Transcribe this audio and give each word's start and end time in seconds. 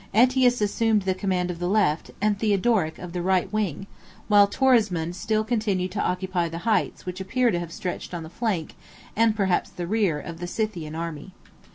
Ætius 0.15 0.63
assumed 0.63 1.03
the 1.03 1.13
command 1.13 1.51
of 1.51 1.59
the 1.59 1.69
left, 1.69 2.09
and 2.19 2.39
Theodoric 2.39 2.97
of 2.97 3.13
the 3.13 3.21
right 3.21 3.53
wing; 3.53 3.85
while 4.27 4.47
Torismond 4.47 5.13
still 5.13 5.43
continued 5.43 5.91
to 5.91 6.01
occupy 6.01 6.49
the 6.49 6.57
heights 6.65 7.05
which 7.05 7.21
appear 7.21 7.51
to 7.51 7.59
have 7.59 7.71
stretched 7.71 8.11
on 8.11 8.23
the 8.23 8.27
flank, 8.31 8.73
and 9.15 9.35
perhaps 9.35 9.69
the 9.69 9.85
rear, 9.85 10.19
of 10.19 10.39
the 10.39 10.47
Scythian 10.47 10.95
army. 10.95 11.33